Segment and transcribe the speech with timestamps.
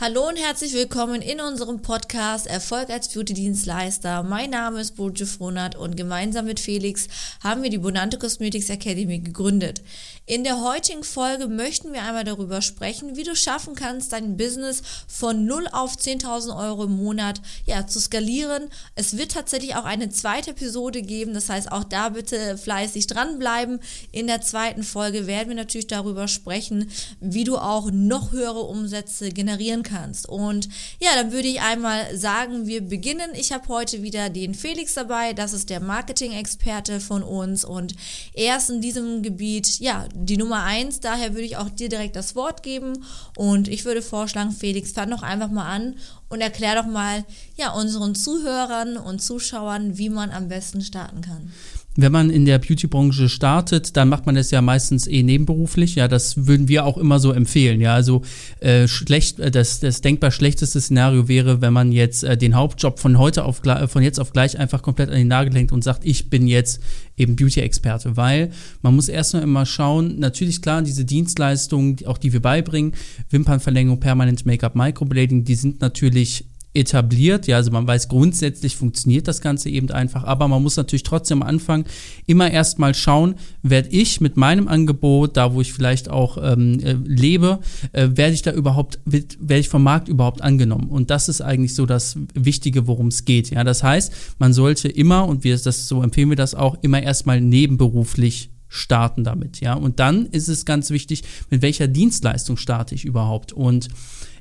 [0.00, 4.22] Hallo und herzlich willkommen in unserem Podcast Erfolg als Beauty-Dienstleister.
[4.22, 7.08] Mein Name ist Burje Fronert und gemeinsam mit Felix
[7.42, 9.82] haben wir die Bonante Cosmetics Academy gegründet.
[10.24, 14.82] In der heutigen Folge möchten wir einmal darüber sprechen, wie du schaffen kannst, dein Business
[15.08, 18.68] von 0 auf 10.000 Euro im Monat ja, zu skalieren.
[18.94, 23.80] Es wird tatsächlich auch eine zweite Episode geben, das heißt auch da bitte fleißig dranbleiben.
[24.12, 26.88] In der zweiten Folge werden wir natürlich darüber sprechen,
[27.20, 30.28] wie du auch noch höhere Umsätze generieren kannst kannst.
[30.28, 30.68] Und
[31.00, 33.30] ja, dann würde ich einmal sagen, wir beginnen.
[33.34, 35.32] Ich habe heute wieder den Felix dabei.
[35.32, 37.94] Das ist der Marketing-Experte von uns und
[38.34, 41.00] er ist in diesem Gebiet, ja, die Nummer eins.
[41.00, 43.04] Daher würde ich auch dir direkt das Wort geben
[43.36, 45.96] und ich würde vorschlagen, Felix, fang doch einfach mal an
[46.28, 47.24] und erklär doch mal,
[47.56, 51.52] ja, unseren Zuhörern und Zuschauern, wie man am besten starten kann
[52.00, 55.96] wenn man in der Beauty-Branche startet, dann macht man das ja meistens eh nebenberuflich.
[55.96, 57.80] Ja, das würden wir auch immer so empfehlen.
[57.80, 58.22] Ja, also
[58.60, 63.00] äh, schlecht, äh, das, das denkbar schlechteste Szenario wäre, wenn man jetzt äh, den Hauptjob
[63.00, 66.04] von heute auf von jetzt auf gleich einfach komplett an den Nagel hängt und sagt,
[66.04, 66.80] ich bin jetzt
[67.16, 72.40] eben Beauty-Experte, weil man muss erstmal immer schauen, natürlich klar, diese Dienstleistungen, auch die wir
[72.40, 72.92] beibringen,
[73.30, 76.44] Wimpernverlängerung, Permanent Make-up, Microblading, die sind natürlich
[76.78, 77.46] etabliert.
[77.46, 81.42] Ja, also man weiß grundsätzlich funktioniert das Ganze eben einfach, aber man muss natürlich trotzdem
[81.42, 81.84] am Anfang
[82.26, 86.96] immer erstmal schauen, werde ich mit meinem Angebot, da wo ich vielleicht auch ähm, äh,
[87.04, 87.58] lebe,
[87.92, 90.88] äh, werde ich da überhaupt, werde ich vom Markt überhaupt angenommen?
[90.88, 93.50] Und das ist eigentlich so das Wichtige, worum es geht.
[93.50, 97.02] Ja, das heißt, man sollte immer, und wir das so empfehlen wir das auch, immer
[97.02, 99.60] erstmal nebenberuflich starten damit.
[99.60, 103.52] Ja, und dann ist es ganz wichtig, mit welcher Dienstleistung starte ich überhaupt?
[103.52, 103.88] Und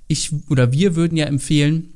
[0.08, 1.94] ich oder wir würden ja empfehlen,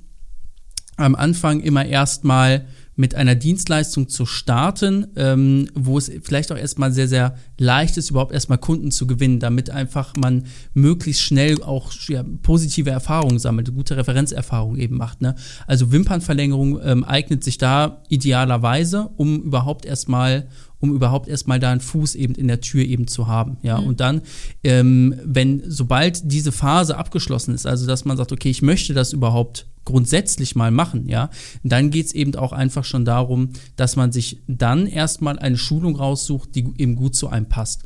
[1.01, 6.91] am Anfang immer erstmal mit einer Dienstleistung zu starten, ähm, wo es vielleicht auch erstmal
[6.91, 11.91] sehr, sehr leicht ist, überhaupt erstmal Kunden zu gewinnen, damit einfach man möglichst schnell auch
[12.07, 15.21] ja, positive Erfahrungen sammelt, gute Referenzerfahrungen eben macht.
[15.21, 15.35] Ne?
[15.67, 20.47] Also Wimpernverlängerung ähm, eignet sich da idealerweise, um überhaupt erstmal
[20.81, 23.57] um überhaupt erstmal da einen Fuß eben in der Tür eben zu haben.
[23.61, 23.87] Ja, mhm.
[23.87, 24.21] und dann,
[24.63, 29.13] ähm, wenn, sobald diese Phase abgeschlossen ist, also dass man sagt, okay, ich möchte das
[29.13, 31.29] überhaupt grundsätzlich mal machen, ja,
[31.63, 35.95] dann geht es eben auch einfach schon darum, dass man sich dann erstmal eine Schulung
[35.95, 37.83] raussucht, die eben gut zu einem passt.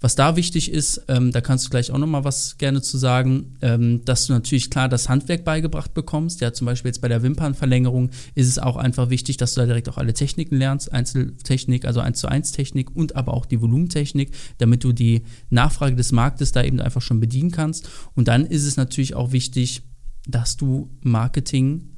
[0.00, 2.98] Was da wichtig ist, ähm, da kannst du gleich auch noch mal was gerne zu
[2.98, 6.42] sagen, ähm, dass du natürlich klar das Handwerk beigebracht bekommst.
[6.42, 9.66] Ja, zum Beispiel jetzt bei der Wimpernverlängerung ist es auch einfach wichtig, dass du da
[9.66, 13.62] direkt auch alle Techniken lernst, Einzeltechnik, also 1 zu 1 Technik und aber auch die
[13.62, 17.88] Volumentechnik, damit du die Nachfrage des Marktes da eben einfach schon bedienen kannst.
[18.14, 19.82] Und dann ist es natürlich auch wichtig,
[20.28, 21.95] dass du Marketing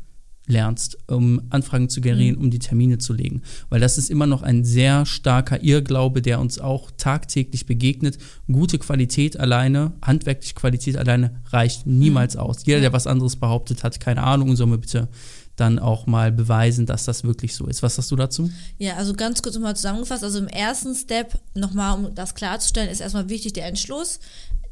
[0.48, 2.44] lernst, um Anfragen zu generieren, mhm.
[2.44, 3.42] um die Termine zu legen.
[3.68, 8.18] Weil das ist immer noch ein sehr starker Irrglaube, der uns auch tagtäglich begegnet.
[8.50, 12.40] Gute Qualität alleine, handwerkliche Qualität alleine reicht niemals mhm.
[12.40, 12.66] aus.
[12.66, 15.08] Jeder, der was anderes behauptet, hat keine Ahnung und soll mir bitte
[15.56, 17.82] dann auch mal beweisen, dass das wirklich so ist.
[17.82, 18.50] Was hast du dazu?
[18.78, 20.24] Ja, also ganz kurz nochmal zusammengefasst.
[20.24, 24.20] Also im ersten Step, nochmal um das klarzustellen, ist erstmal wichtig der Entschluss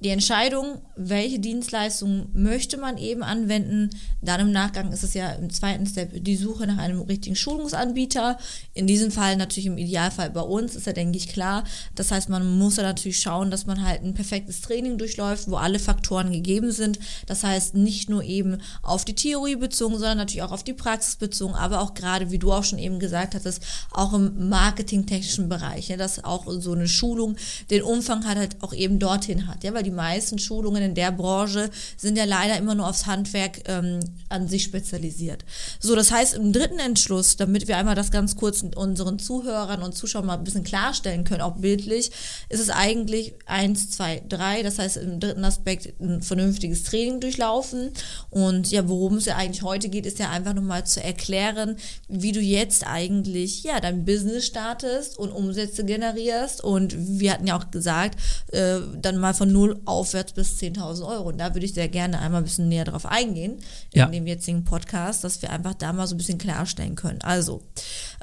[0.00, 3.90] die Entscheidung, welche Dienstleistung möchte man eben anwenden.
[4.20, 8.36] Dann im Nachgang ist es ja im zweiten Step die Suche nach einem richtigen Schulungsanbieter.
[8.74, 11.64] In diesem Fall natürlich im Idealfall bei uns, ist ja, denke ich, klar.
[11.94, 15.56] Das heißt, man muss ja natürlich schauen, dass man halt ein perfektes Training durchläuft, wo
[15.56, 16.98] alle Faktoren gegeben sind.
[17.26, 21.16] Das heißt, nicht nur eben auf die Theorie bezogen, sondern natürlich auch auf die Praxis
[21.16, 25.88] bezogen, aber auch gerade, wie du auch schon eben gesagt hattest, auch im marketingtechnischen Bereich,
[25.88, 27.36] ja, dass auch so eine Schulung
[27.70, 31.12] den Umfang hat, halt auch eben dorthin hat, ja, weil die meisten Schulungen in der
[31.12, 35.44] Branche sind ja leider immer nur aufs Handwerk ähm, an sich spezialisiert.
[35.80, 39.94] So, das heißt, im dritten Entschluss, damit wir einmal das ganz kurz unseren Zuhörern und
[39.94, 42.10] Zuschauern mal ein bisschen klarstellen können, auch bildlich,
[42.48, 44.62] ist es eigentlich eins, zwei, drei.
[44.62, 47.90] Das heißt, im dritten Aspekt ein vernünftiges Training durchlaufen.
[48.30, 51.76] Und ja, worum es ja eigentlich heute geht, ist ja einfach nochmal zu erklären,
[52.08, 56.64] wie du jetzt eigentlich ja dein Business startest und Umsätze generierst.
[56.64, 58.18] Und wir hatten ja auch gesagt,
[58.52, 61.28] äh, dann mal von 0 und aufwärts bis 10.000 Euro.
[61.28, 63.58] Und da würde ich sehr gerne einmal ein bisschen näher drauf eingehen
[63.92, 64.06] in Ja.
[64.06, 67.20] dem jetzigen Podcast, dass wir einfach da mal so ein bisschen klarstellen können.
[67.22, 67.62] Also,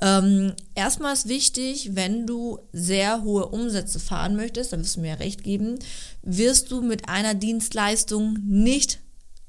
[0.02, 5.10] ähm, erstmal ist wichtig, wenn du sehr hohe Umsätze fahren möchtest, da wirst du mir
[5.10, 5.80] ja recht geben,
[6.24, 9.00] wirst du mit einer Dienstleistung nicht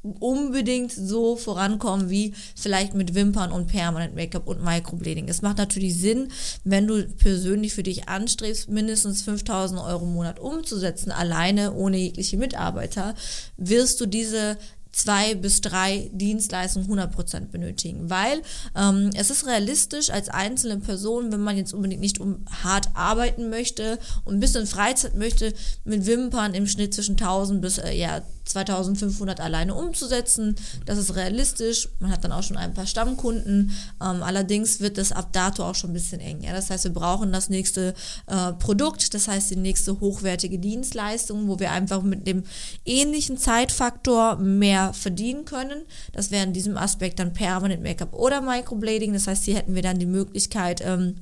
[0.05, 5.29] unbedingt so vorankommen wie vielleicht mit Wimpern und Permanent Make-up und Microblading.
[5.29, 6.29] Es macht natürlich Sinn,
[6.63, 12.37] wenn du persönlich für dich anstrebst, mindestens 5000 Euro im Monat umzusetzen, alleine ohne jegliche
[12.37, 13.15] Mitarbeiter,
[13.57, 14.59] wirst du diese
[14.95, 18.41] zwei bis drei Dienstleistungen 100% benötigen, weil
[18.77, 23.51] ähm, es ist realistisch als einzelne Person, wenn man jetzt unbedingt nicht um hart arbeiten
[23.51, 25.53] möchte und ein bisschen Freizeit möchte,
[25.85, 30.57] mit Wimpern im Schnitt zwischen 1000 bis äh, ja, 2500 alleine umzusetzen.
[30.87, 31.89] Das ist realistisch.
[31.99, 33.73] Man hat dann auch schon ein paar Stammkunden.
[34.03, 36.43] Ähm, allerdings wird das ab dato auch schon ein bisschen eng.
[36.43, 36.53] Ja?
[36.53, 37.95] Das heißt, wir brauchen das nächste
[38.27, 42.45] äh, Produkt, das heißt die nächste hochwertige Dienstleistung, wo wir einfach mit dem
[42.85, 45.83] ähnlichen Zeitfaktor mehr verdienen können.
[46.13, 49.13] Das wäre in diesem Aspekt dann Permanent Make-up oder Microblading.
[49.13, 51.17] Das heißt, hier hätten wir dann die Möglichkeit, ähm,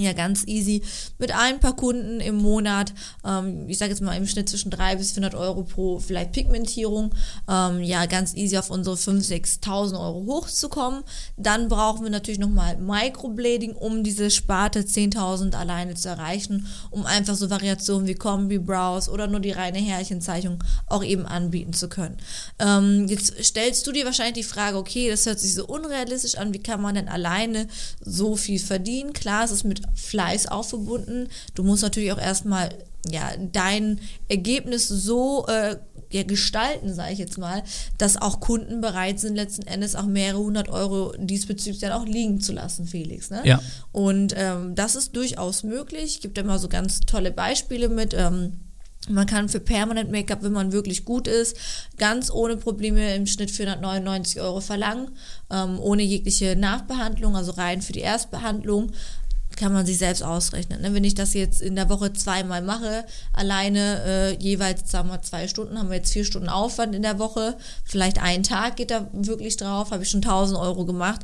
[0.00, 0.82] ja, ganz easy
[1.18, 2.92] mit ein paar Kunden im Monat,
[3.24, 7.14] ähm, ich sage jetzt mal im Schnitt zwischen 300 bis 400 Euro pro vielleicht Pigmentierung,
[7.48, 11.02] ähm, ja, ganz easy auf unsere 5.000, 6.000 Euro hochzukommen.
[11.36, 17.34] Dann brauchen wir natürlich nochmal Microblading, um diese Sparte 10.000 alleine zu erreichen, um einfach
[17.34, 22.16] so Variationen wie Kombi Brows oder nur die reine Härchenzeichnung auch eben anbieten zu können.
[22.58, 26.54] Ähm, jetzt stellst du dir wahrscheinlich die Frage, okay, das hört sich so unrealistisch an,
[26.54, 27.66] wie kann man denn alleine
[28.00, 29.12] so viel verdienen?
[29.12, 31.28] Klar, es ist mit Fleiß auch verbunden.
[31.54, 32.70] Du musst natürlich auch erstmal
[33.08, 35.76] ja, dein Ergebnis so äh,
[36.12, 37.62] ja, gestalten, sage ich jetzt mal,
[37.98, 42.40] dass auch Kunden bereit sind, letzten Endes auch mehrere hundert Euro diesbezüglich dann auch liegen
[42.40, 43.30] zu lassen, Felix.
[43.30, 43.42] Ne?
[43.44, 43.60] Ja.
[43.92, 46.16] Und ähm, das ist durchaus möglich.
[46.16, 48.14] Ich gebe da mal so ganz tolle Beispiele mit.
[48.14, 48.60] Ähm,
[49.08, 51.56] man kann für Permanent Make-up, wenn man wirklich gut ist,
[51.96, 55.10] ganz ohne Probleme im Schnitt 499 Euro verlangen,
[55.50, 58.92] ähm, ohne jegliche Nachbehandlung, also rein für die Erstbehandlung
[59.56, 60.80] kann man sich selbst ausrechnen.
[60.80, 60.94] Ne?
[60.94, 65.48] Wenn ich das jetzt in der Woche zweimal mache, alleine äh, jeweils, sagen wir zwei
[65.48, 69.08] Stunden, haben wir jetzt vier Stunden Aufwand in der Woche, vielleicht einen Tag geht da
[69.12, 71.20] wirklich drauf, habe ich schon 1000 Euro gemacht.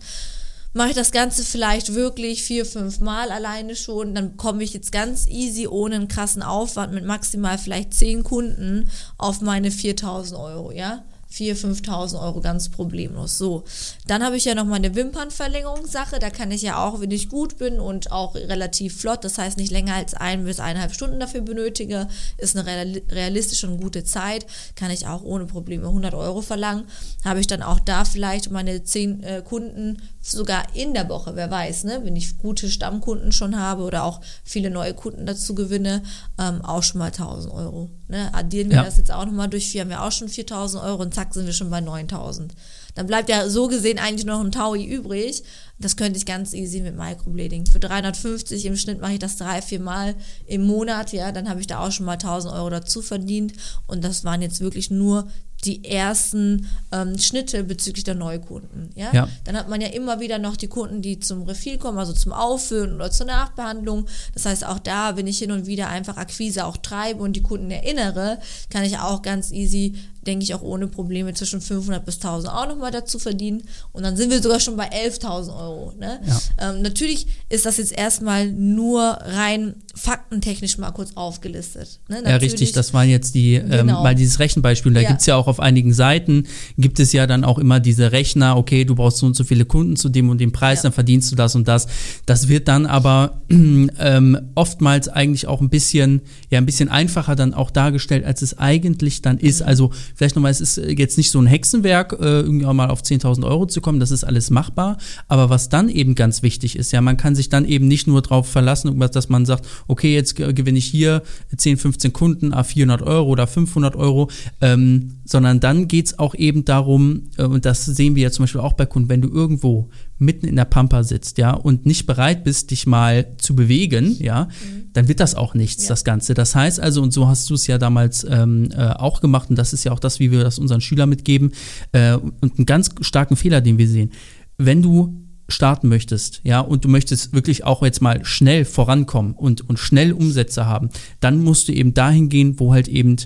[0.73, 4.93] Mache ich das Ganze vielleicht wirklich vier, fünf Mal alleine schon, dann komme ich jetzt
[4.93, 10.73] ganz easy ohne einen krassen Aufwand mit maximal vielleicht zehn Kunden auf meine 4000 Euro,
[10.73, 11.03] ja?
[11.33, 13.39] 4.000, 5.000 Euro ganz problemlos.
[13.39, 13.65] So,
[14.07, 16.19] dann habe ich ja noch meine Wimpernverlängerungssache.
[16.19, 19.59] Da kann ich ja auch, wenn ich gut bin und auch relativ flott, das heißt
[19.59, 22.09] nicht länger als ein bis eineinhalb Stunden dafür benötige,
[22.39, 22.67] ist eine
[23.11, 24.47] realistische und gute Zeit,
[24.77, 26.87] kann ich auch ohne Probleme 100 Euro verlangen.
[27.25, 30.01] Habe ich dann auch da vielleicht meine 10 äh, Kunden
[30.33, 32.01] sogar in der Woche, wer weiß, ne?
[32.05, 36.03] wenn ich gute Stammkunden schon habe oder auch viele neue Kunden dazu gewinne,
[36.39, 37.91] ähm, auch schon mal 1000 Euro.
[38.09, 38.31] Ne?
[38.35, 38.85] Addieren wir Ja.
[38.85, 41.47] das jetzt auch nochmal durch vier, haben wir auch schon 4000 Euro und zack sind
[41.47, 42.55] wir schon bei 9000.
[42.95, 45.43] Dann bleibt ja so gesehen eigentlich noch ein Taui übrig.
[45.79, 47.67] Das könnte ich ganz easy mit Microblading.
[47.67, 50.15] Für 350 im Schnitt mache ich das drei, vier Mal
[50.47, 53.53] im Monat, ja, dann habe ich da auch schon mal 1000 Euro dazu verdient
[53.87, 55.29] und das waren jetzt wirklich nur
[55.65, 58.91] die ersten ähm, Schnitte bezüglich der Neukunden.
[58.95, 59.13] Ja?
[59.13, 59.29] Ja.
[59.45, 62.33] Dann hat man ja immer wieder noch die Kunden, die zum Refill kommen, also zum
[62.33, 64.07] Auffüllen oder zur Nachbehandlung.
[64.35, 67.43] Das heißt, auch da, wenn ich hin und wieder einfach Akquise auch treibe und die
[67.43, 68.39] Kunden erinnere,
[68.71, 69.95] kann ich auch ganz easy,
[70.27, 73.63] denke ich, auch ohne Probleme zwischen 500 bis 1000 auch nochmal dazu verdienen.
[73.93, 75.93] Und dann sind wir sogar schon bei 11.000 Euro.
[75.99, 76.21] Ne?
[76.27, 76.71] Ja.
[76.71, 82.01] Ähm, natürlich ist das jetzt erstmal nur rein faktentechnisch mal kurz aufgelistet.
[82.09, 82.23] Ne?
[82.25, 84.03] Ja, richtig, das waren jetzt die, ähm, Genau.
[84.03, 84.93] mal dieses Rechenbeispiel.
[84.93, 85.09] Da Ja.
[85.09, 86.47] gibt's ja auch auf einigen Seiten,
[86.77, 89.65] gibt es ja dann auch immer diese Rechner, okay, du brauchst so und so viele
[89.65, 90.83] Kunden zu dem und dem Preis, Ja.
[90.85, 91.87] dann verdienst du das und das.
[92.27, 96.21] Das wird dann aber ähm, oftmals eigentlich auch ein bisschen,
[96.51, 99.61] ja, ein bisschen einfacher dann auch dargestellt, als es eigentlich dann ist.
[99.63, 99.67] Mhm.
[99.69, 103.03] Also vielleicht nochmal, es ist jetzt nicht so ein Hexenwerk, äh, irgendwie auch mal auf
[103.03, 104.97] 10.000 Euro zu kommen, das ist alles machbar.
[105.29, 108.23] Aber was dann eben ganz wichtig ist, ja, man kann sich dann eben nicht nur
[108.23, 111.23] darauf verlassen, dass man sagt, okay, jetzt ge- gewinne ich hier
[111.57, 114.31] 10, 15 Kunden, a 400 Euro oder 500 Euro,
[114.61, 118.61] ähm, sondern dann geht's auch eben darum, äh, und das sehen wir ja zum Beispiel
[118.61, 122.45] auch bei Kunden, wenn du irgendwo mitten in der Pampa sitzt, ja, und nicht bereit
[122.45, 124.49] bist, dich mal zu bewegen, ja,
[124.95, 125.89] dann wird das auch nichts, Ja.
[125.91, 126.33] das Ganze.
[126.33, 129.57] Das heißt also, und so hast du es ja damals ähm, äh, auch gemacht, und
[129.57, 131.53] das ist ja auch das, wie wir das unseren Schülern mitgeben,
[131.93, 134.13] äh, und einen ganz starken Fehler, den wir sehen.
[134.57, 139.69] Wenn du starten möchtest, ja, und du möchtest wirklich auch jetzt mal schnell vorankommen und,
[139.69, 140.89] und schnell Umsätze haben,
[141.21, 143.17] dann musst du eben dahin gehen, wo halt eben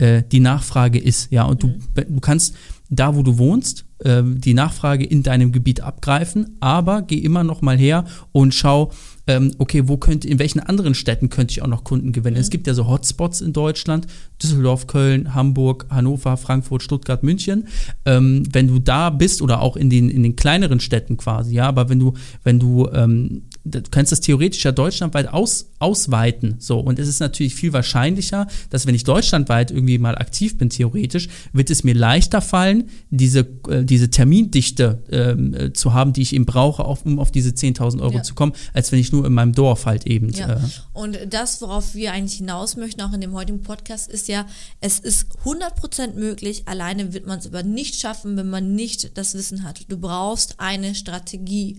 [0.00, 2.54] äh, die Nachfrage ist, ja, und du, du kannst
[2.88, 7.62] da, wo du wohnst, äh, die Nachfrage in deinem Gebiet abgreifen, aber geh immer noch
[7.62, 8.90] mal her und schau,
[9.26, 12.36] ähm, okay, wo könnte, in welchen anderen Städten könnte ich auch noch Kunden gewinnen?
[12.36, 12.40] Mhm.
[12.40, 14.08] Es gibt ja so Hotspots in Deutschland,
[14.42, 17.68] Düsseldorf, Köln, Hamburg, Hannover, Frankfurt, Stuttgart, München.
[18.04, 21.68] Ähm, wenn du da bist oder auch in den, in den kleineren Städten quasi, ja,
[21.68, 26.56] aber wenn du, wenn du ähm, du kannst das theoretisch ja deutschlandweit aus, ausweiten.
[26.58, 30.70] So, und es ist natürlich viel wahrscheinlicher, dass wenn ich deutschlandweit irgendwie mal aktiv bin,
[30.70, 36.22] theoretisch, wird es mir leichter fallen, diese, äh, diese Termindichte ähm, äh, zu haben, die
[36.22, 38.22] ich eben brauche, auf, um auf diese 10.000 Euro ja.
[38.22, 40.30] zu kommen, als wenn ich nur in meinem Dorf halt eben.
[40.30, 40.54] Ja.
[40.54, 40.60] Äh,
[40.92, 44.46] und das, worauf wir eigentlich hinaus möchten, auch in dem heutigen Podcast, ist ja,
[44.80, 49.34] es ist 100% möglich, alleine wird man es aber nicht schaffen, wenn man nicht das
[49.34, 49.84] Wissen hat.
[49.88, 51.78] Du brauchst eine Strategie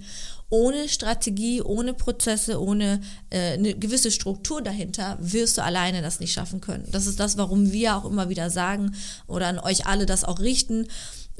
[0.51, 6.34] ohne Strategie, ohne Prozesse, ohne äh, eine gewisse Struktur dahinter, wirst du alleine das nicht
[6.34, 6.88] schaffen können.
[6.91, 8.93] Das ist das, warum wir auch immer wieder sagen
[9.27, 10.88] oder an euch alle das auch richten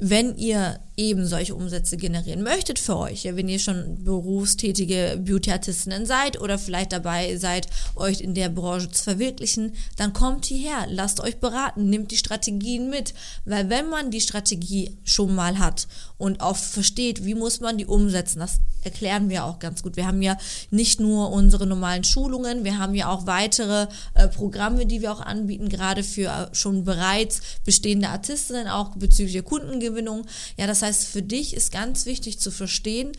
[0.04, 6.06] wenn ihr eben solche Umsätze generieren möchtet für euch, ja, wenn ihr schon berufstätige Beauty-Artistinnen
[6.06, 11.20] seid oder vielleicht dabei seid, euch in der Branche zu verwirklichen, dann kommt hierher, lasst
[11.20, 13.14] euch beraten, nehmt die Strategien mit,
[13.44, 15.86] weil wenn man die Strategie schon mal hat
[16.18, 18.58] und auch versteht, wie muss man die umsetzen, das
[19.02, 19.96] erklären wir auch ganz gut.
[19.96, 20.36] Wir haben ja
[20.70, 25.20] nicht nur unsere normalen Schulungen, wir haben ja auch weitere äh, Programme, die wir auch
[25.20, 30.24] anbieten, gerade für äh, schon bereits bestehende Artistinnen, auch bezüglich der Kundengewinnung.
[30.56, 33.10] Ja, das heißt, für dich ist ganz wichtig zu verstehen,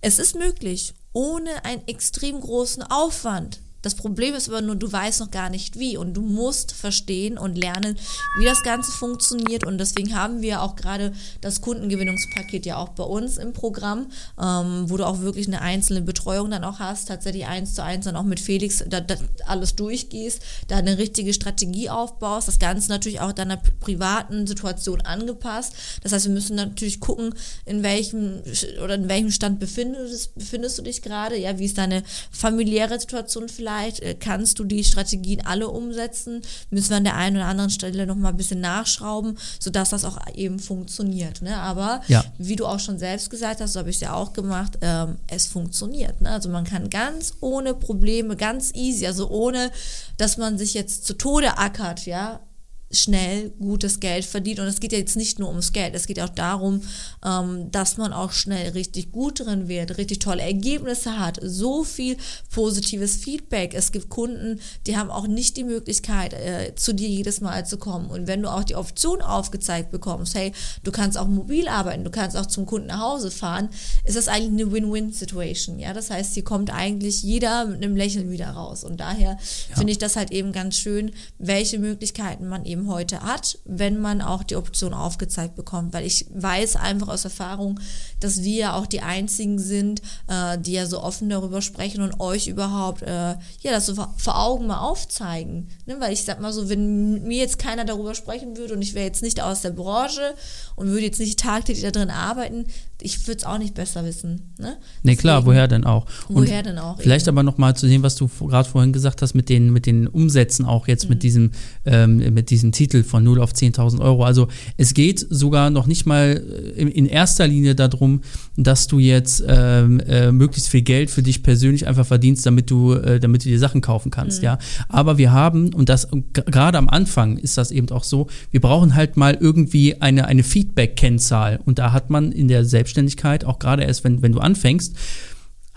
[0.00, 5.20] es ist möglich, ohne einen extrem großen Aufwand das Problem ist aber nur, du weißt
[5.20, 7.96] noch gar nicht wie und du musst verstehen und lernen,
[8.38, 13.04] wie das Ganze funktioniert und deswegen haben wir auch gerade das Kundengewinnungspaket ja auch bei
[13.04, 14.10] uns im Programm,
[14.40, 18.04] ähm, wo du auch wirklich eine einzelne Betreuung dann auch hast, tatsächlich eins zu eins
[18.04, 22.90] dann auch mit Felix da, da alles durchgehst, da eine richtige Strategie aufbaust, das Ganze
[22.90, 25.74] natürlich auch deiner privaten Situation angepasst.
[26.02, 27.34] Das heißt, wir müssen natürlich gucken,
[27.64, 28.42] in welchem
[28.82, 33.48] oder in welchem Stand befindest, befindest du dich gerade, ja, wie ist deine familiäre Situation
[33.48, 34.00] vielleicht vielleicht?
[34.00, 36.42] Äh, kannst du die Strategien alle umsetzen?
[36.70, 40.04] Müssen wir an der einen oder anderen Stelle noch mal ein bisschen nachschrauben, sodass das
[40.04, 41.42] auch eben funktioniert.
[41.42, 41.56] Ne?
[41.56, 42.24] Aber ja.
[42.38, 45.16] wie du auch schon selbst gesagt hast, so habe ich es ja auch gemacht, ähm,
[45.26, 46.20] es funktioniert.
[46.20, 46.30] Ne?
[46.30, 49.70] Also man kann ganz ohne Probleme, ganz easy, also ohne,
[50.16, 52.40] dass man sich jetzt zu Tode ackert, ja,
[52.90, 54.58] schnell gutes Geld verdient.
[54.60, 56.82] Und es geht ja jetzt nicht nur ums Geld, es geht auch darum,
[57.24, 62.16] ähm, dass man auch schnell richtig gut drin wird, richtig tolle Ergebnisse hat, so viel
[62.52, 63.74] positives Feedback.
[63.74, 67.78] Es gibt Kunden, die haben auch nicht die Möglichkeit, äh, zu dir jedes Mal zu
[67.78, 68.10] kommen.
[68.10, 72.10] Und wenn du auch die Option aufgezeigt bekommst, hey, du kannst auch mobil arbeiten, du
[72.10, 73.68] kannst auch zum Kunden nach Hause fahren,
[74.04, 75.78] ist das eigentlich eine Win-Win-Situation.
[75.78, 78.82] Ja, das heißt, hier kommt eigentlich jeder mit einem Lächeln wieder raus.
[78.82, 79.76] Und daher ja.
[79.76, 84.00] finde ich das halt eben ganz schön, welche Möglichkeiten man eben eben heute hat, wenn
[84.00, 85.92] man auch die Option aufgezeigt bekommt.
[85.92, 87.80] Weil ich weiß einfach aus Erfahrung,
[88.20, 92.48] dass wir auch die einzigen sind, äh, die ja so offen darüber sprechen und euch
[92.48, 95.68] überhaupt, äh, ja, das so vor Augen mal aufzeigen.
[95.86, 95.96] Ne?
[96.00, 99.06] Weil ich sag mal so, wenn mir jetzt keiner darüber sprechen würde und ich wäre
[99.06, 100.34] jetzt nicht aus der Branche
[100.76, 102.66] und würde jetzt nicht tagtäglich da drin arbeiten,
[103.02, 104.52] ich würde es auch nicht besser wissen.
[104.58, 104.76] Ne?
[105.02, 106.06] Nee, klar, woher denn auch?
[106.28, 106.98] Und woher denn auch?
[106.98, 107.36] Vielleicht eben.
[107.36, 110.64] aber nochmal zu dem, was du gerade vorhin gesagt hast, mit den, mit den Umsätzen
[110.64, 111.10] auch jetzt mhm.
[111.10, 111.50] mit diesem,
[111.84, 114.24] ähm, mit diesem Titel von 0 auf 10.000 Euro.
[114.24, 116.42] Also es geht sogar noch nicht mal
[116.76, 118.20] in, in erster Linie darum,
[118.56, 122.94] dass du jetzt ähm, äh, möglichst viel Geld für dich persönlich einfach verdienst, damit du,
[122.94, 124.44] äh, damit du dir Sachen kaufen kannst, mhm.
[124.44, 124.58] ja.
[124.88, 128.94] Aber wir haben, und das gerade am Anfang ist das eben auch so, wir brauchen
[128.94, 131.60] halt mal irgendwie eine, eine Feedback-Kennzahl.
[131.64, 134.96] Und da hat man in der Selbst Selbstständigkeit, auch gerade erst, wenn, wenn du anfängst,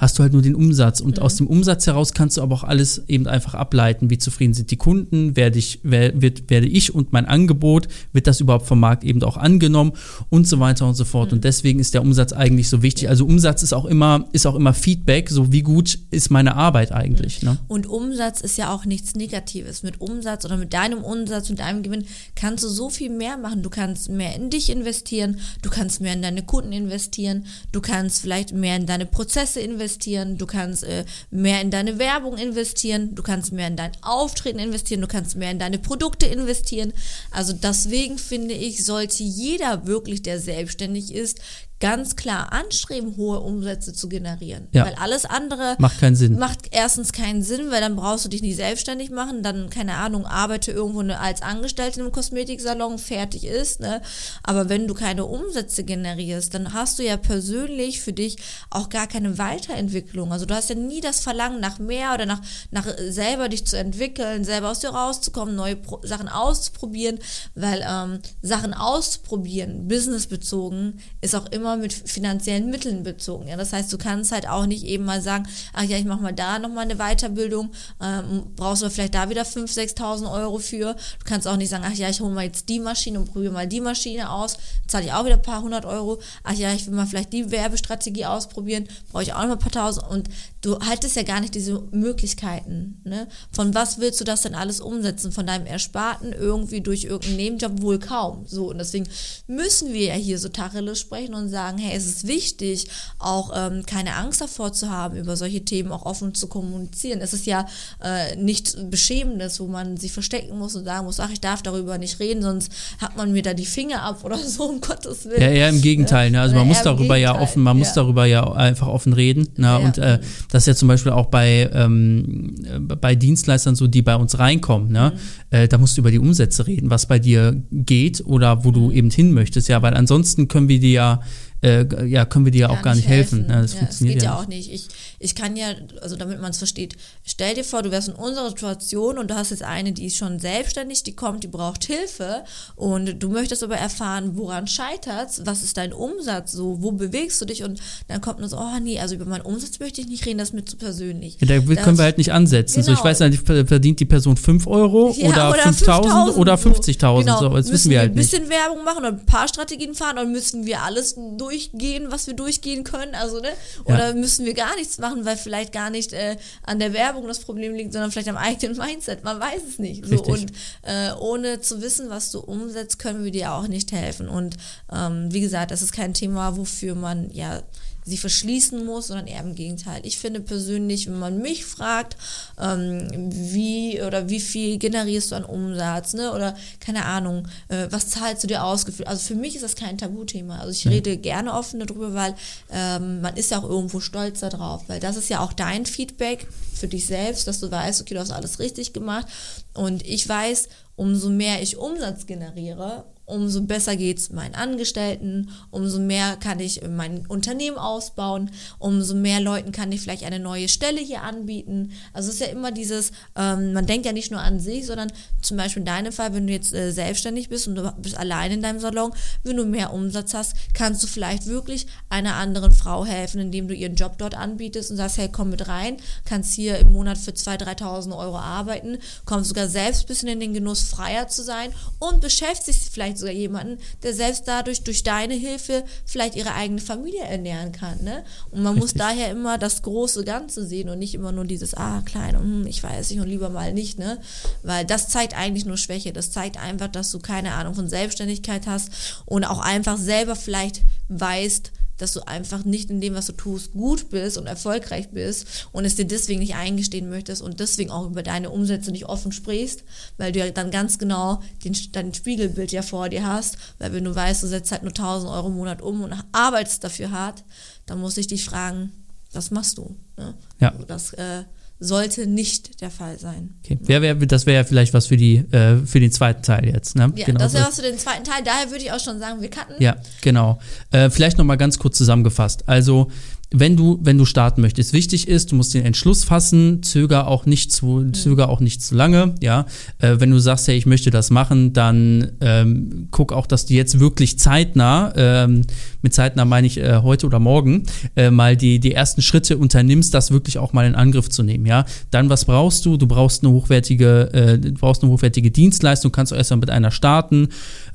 [0.04, 1.00] hast du halt nur den Umsatz.
[1.00, 1.24] Und mhm.
[1.24, 4.10] aus dem Umsatz heraus kannst du aber auch alles eben einfach ableiten.
[4.10, 5.36] Wie zufrieden sind die Kunden?
[5.36, 9.24] Werde ich, wer, wird, werde ich und mein Angebot, wird das überhaupt vom Markt eben
[9.24, 9.94] auch angenommen
[10.30, 11.32] und so weiter und so fort.
[11.32, 11.38] Mhm.
[11.38, 13.10] Und deswegen ist der Umsatz eigentlich so wichtig.
[13.10, 16.92] Also Umsatz ist auch immer, ist auch immer Feedback, so wie gut ist meine Arbeit
[16.92, 17.42] eigentlich.
[17.42, 17.50] Mhm.
[17.50, 17.58] Ne?
[17.68, 19.84] Und Umsatz ist ja auch nichts Negatives.
[19.84, 22.06] Mit Umsatz oder mit deinem Umsatz und deinem Gewinn
[22.36, 23.64] kannst du so viel mehr machen.
[23.64, 28.22] Du kannst mehr in dich investieren, du kannst mehr in deine Kunden investieren, du kannst
[28.22, 33.16] vielleicht mehr in deine Prozesse investieren investieren, du kannst äh, mehr in deine Werbung investieren,
[33.16, 36.94] du kannst mehr in dein Auftreten investieren, du kannst mehr in deine Produkte investieren.
[37.32, 41.40] Also deswegen finde ich, sollte jeder wirklich, der selbstständig ist,
[41.84, 44.70] ganz klar anstreben, hohe Umsätze zu generieren.
[44.72, 44.86] Ja.
[44.86, 46.40] Weil alles andere Macht keinen Sinn.
[46.40, 50.26] macht erstens keinen Sinn, weil dann brauchst du dich nicht selbstständig machen, dann, keine Ahnung,
[50.26, 54.02] arbeite irgendwo ne- als Angestellte im Kosmetiksalon, fertig ist, ne?
[54.44, 58.38] Aber wenn du keine Umsätze generierst, dann hast du ja persönlich für dich
[58.70, 60.32] auch gar keine Weiterentwicklung.
[60.32, 62.40] Also du hast ja nie das Verlangen nach mehr oder nach,
[62.72, 67.20] nach äh, selber dich zu entwickeln, selber aus dir rauszukommen, neue Pro Sachen auszuprobieren,
[67.56, 73.48] weil ähm, Sachen auszuprobieren, businessbezogen, ist auch immer mit finanziellen Mitteln bezogen.
[73.48, 73.58] Ja?
[73.58, 76.34] Das heißt, du kannst halt auch nicht eben mal sagen, ach ja, ich mache mal
[76.34, 80.94] da nochmal eine Weiterbildung, ähm, brauchst du vielleicht da wieder 5.000, 6.000 Euro für.
[80.94, 83.54] Du kannst auch nicht sagen, ach ja, ich hole mal jetzt die Maschine und probiere
[83.54, 86.20] mal die Maschine aus, zahle ich auch wieder ein paar hundert Euro.
[86.44, 89.60] Ach ja, ich will mal vielleicht die Werbestrategie ausprobieren, brauche ich auch noch mal ein
[89.60, 90.08] paar tausend.
[90.10, 90.30] Und
[90.62, 93.02] du haltest ja gar nicht diese Möglichkeiten.
[93.04, 93.28] Ne?
[93.52, 95.32] Von was willst du das denn alles umsetzen?
[95.32, 98.46] Von deinem Ersparten irgendwie durch irgendeinen Nebenjob wohl kaum.
[98.48, 99.08] So, und deswegen
[99.48, 102.88] müssen wir ja hier so Tacheles sprechen und sagen, hey, es ist wichtig,
[103.20, 107.20] auch ähm, keine Angst davor zu haben, über solche Themen auch offen zu kommunizieren.
[107.22, 107.66] Es ist ja
[108.04, 111.98] äh, nichts Beschämendes, wo man sich verstecken muss und sagen muss, ach, ich darf darüber
[111.98, 115.42] nicht reden, sonst hat man mir da die Finger ab oder so, um Gottes Willen.
[115.42, 116.32] Ja, eher im Gegenteil.
[116.32, 116.40] Ne?
[116.40, 117.96] Also man muss darüber ja offen, man muss ja.
[117.96, 119.50] darüber ja einfach offen reden.
[119.58, 119.68] Ne?
[119.68, 119.78] Ja.
[119.78, 120.20] Und äh,
[120.52, 124.38] das ist ja zum Beispiel auch bei, ähm, äh, bei Dienstleistern so, die bei uns
[124.38, 124.92] reinkommen.
[124.92, 125.14] Ne?
[125.14, 125.58] Mhm.
[125.58, 128.84] Äh, da musst du über die Umsätze reden, was bei dir geht oder wo du
[128.90, 128.92] Mhm.
[128.92, 129.68] eben hin möchtest.
[129.70, 131.20] Ja, weil ansonsten können wir dir ja,
[131.64, 133.48] äh, ja, können wir dir ja auch gar nicht helfen.
[133.48, 134.72] Das ja, funktioniert geht ja ja auch nicht.
[134.72, 134.88] Ich,
[135.24, 135.68] ich kann ja,
[136.02, 139.36] also damit man es versteht, stell dir vor, du wärst in unserer Situation und du
[139.36, 142.44] hast jetzt eine, die ist schon selbstständig, die kommt, die braucht Hilfe
[142.76, 147.46] und du möchtest aber erfahren, woran scheitert's, was ist dein Umsatz so, wo bewegst du
[147.46, 150.26] dich und dann kommt nur so, oh nee, also über meinen Umsatz möchte ich nicht
[150.26, 151.38] reden, das ist mir zu persönlich.
[151.40, 152.84] Ja, da Das- können wir halt nicht ansetzen.
[152.84, 153.10] So, ich Genau.
[153.10, 157.26] weiß nicht, verdient die Person 5 Euro Ja, oder, 5000 oder 50.000.
[157.26, 157.40] Genau.
[157.40, 158.32] So, das müssen wissen wir halt ein nicht.
[158.32, 162.34] bisschen Werbung machen und ein paar Strategien fahren und müssen wir alles durchgehen, was wir
[162.34, 163.50] durchgehen können, also ne?
[163.86, 164.14] Oder Ja.
[164.14, 167.74] müssen wir gar nichts machen, weil vielleicht gar nicht äh, an der Werbung das Problem
[167.74, 169.24] liegt, sondern vielleicht am eigenen Mindset.
[169.24, 170.06] Man weiß es nicht.
[170.06, 170.34] So, Richtig.
[170.34, 170.52] und
[170.84, 174.28] äh, ohne zu wissen, was du umsetzt, können wir dir auch nicht helfen.
[174.28, 174.58] Und
[174.92, 177.62] ähm, wie gesagt, das ist kein Thema, wofür man ja
[178.06, 180.02] sie verschließen muss, sondern eher im Gegenteil.
[180.04, 182.18] Ich finde persönlich, wenn man mich fragt,
[182.60, 186.34] ähm, wie oder wie viel generierst du an Umsatz, ne?
[186.34, 189.08] Oder keine Ahnung, äh, was zahlst du dir ausgeführt?
[189.08, 190.60] Also für mich ist das kein Tabuthema.
[190.60, 192.36] Also ich rede gerne offen darüber, weil
[192.72, 196.48] ähm, man ist ja auch irgendwo stolz darauf, weil das ist ja auch dein Feedback
[196.74, 199.28] für dich selbst, dass du weißt, okay, du hast alles richtig gemacht.
[199.74, 206.36] Und ich weiß, umso mehr ich Umsatz generiere, umso besser geht's meinen Angestellten, umso mehr
[206.38, 211.24] kann ich mein Unternehmen ausbauen, umso mehr Leuten kann ich vielleicht eine neue Stelle hier
[211.24, 211.92] anbieten.
[212.12, 215.12] Also es ist ja immer dieses, ähm, man denkt ja nicht nur an sich, sondern
[215.42, 218.52] zum Beispiel in deinem Fall, wenn du jetzt äh, selbstständig bist und du bist allein
[218.52, 223.06] in deinem Salon, wenn du mehr Umsatz hast, kannst du vielleicht wirklich einer anderen Frau
[223.06, 226.78] helfen, indem du ihren Job dort anbietest und sagst, hey, komm mit rein, kannst hier
[226.80, 230.84] im Monat für 2.000, 3.000 Euro arbeiten, kommst sogar selbst ein bisschen in den Genuss,
[230.84, 236.36] freier zu sein und beschäftigst vielleicht sogar jemanden, der selbst dadurch durch deine Hilfe vielleicht
[236.36, 238.04] ihre eigene Familie ernähren kann.
[238.04, 238.24] Ne?
[238.52, 239.02] Und man muss Richtig.
[239.02, 242.84] daher immer das große Ganze sehen und nicht immer nur dieses, ah, klein, hm, ich
[242.84, 244.20] weiß nicht und lieber mal nicht, ne?
[244.64, 246.14] Weil das zeigt eigentlich nur Schwäche.
[246.14, 248.92] Das zeigt einfach, dass du keine Ahnung von Selbstständigkeit hast
[249.26, 253.74] und auch einfach selber vielleicht weißt, dass du einfach nicht in dem, was du tust,
[253.74, 258.08] gut bist und erfolgreich bist und es dir deswegen nicht eingestehen möchtest und deswegen auch
[258.08, 259.84] über deine Umsätze nicht offen sprichst,
[260.18, 264.04] weil du ja dann ganz genau den, dein Spiegelbild ja vor dir hast, weil wenn
[264.04, 267.44] du weißt, du setzt halt nur 1000 Euro im Monat um und arbeitest dafür hart,
[267.86, 268.92] dann muss ich dich fragen,
[269.32, 269.96] was machst du?
[270.18, 270.34] Ne?
[270.60, 270.70] Ja.
[270.70, 271.44] Also das äh,
[271.80, 273.56] sollte nicht der Fall sein.
[273.64, 273.78] Okay.
[273.82, 276.96] Wer, wer, das wäre ja vielleicht was für, die, äh, für den zweiten Teil jetzt.
[276.96, 277.12] Ne?
[277.16, 278.42] Ja, Genau das wäre was für den zweiten Teil.
[278.44, 279.76] Daher würde ich auch schon sagen, wir cutten.
[279.80, 280.60] Ja, genau.
[280.92, 282.68] Äh, vielleicht noch mal ganz kurz zusammengefasst.
[282.68, 283.12] Also
[283.56, 287.46] wenn du, wenn du starten möchtest, wichtig ist, du musst den Entschluss fassen, zöger auch
[287.46, 289.68] nicht zu, zöger auch nicht zu lange, ja.
[290.00, 293.76] Äh, wenn du sagst, hey, ich möchte das machen, dann ähm, guck auch, dass du
[293.76, 295.62] jetzt wirklich zeitnah, ähm,
[296.02, 297.84] mit zeitnah meine ich äh, heute oder morgen,
[298.16, 301.68] äh, mal die, die ersten Schritte unternimmst, das wirklich auch mal in Angriff zu nehmen,
[301.68, 301.86] ja.
[302.10, 302.98] Dann, was brauchst du?
[302.98, 306.90] Du brauchst eine hochwertige, äh, du brauchst eine hochwertige Dienstleistung, kannst du erstmal mit einer
[306.90, 307.50] starten,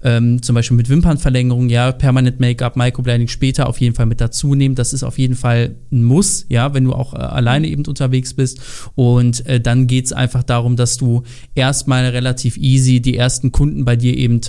[0.05, 4.55] ähm, zum Beispiel mit Wimpernverlängerung, ja, Permanent Make-up, Microblading später auf jeden Fall mit dazu
[4.55, 4.77] nehmen.
[4.77, 8.35] Das ist auf jeden Fall ein Muss, ja, wenn du auch äh, alleine eben unterwegs
[8.35, 8.61] bist.
[8.95, 11.23] Und äh, dann geht es einfach darum, dass du
[11.55, 14.41] erstmal relativ easy die ersten Kunden bei dir eben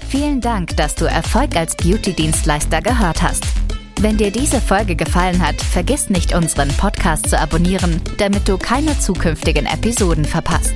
[0.09, 3.45] Vielen Dank, dass du Erfolg als Beauty-Dienstleister gehört hast.
[4.05, 9.01] Wenn dir diese Folge gefallen hat, vergiss nicht, unseren Podcast zu abonnieren, damit du keine
[9.01, 10.75] zukünftigen Episoden verpasst.